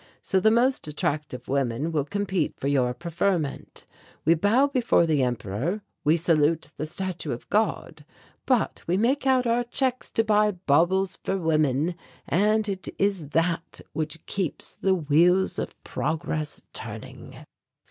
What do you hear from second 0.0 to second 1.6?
So the most attractive